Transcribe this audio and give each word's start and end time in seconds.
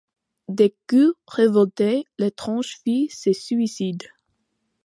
Déçue, 0.47 1.13
révoltée, 1.27 2.05
l'étrange 2.17 2.79
fille 2.83 3.11
se 3.11 3.33
suicide. 3.33 4.01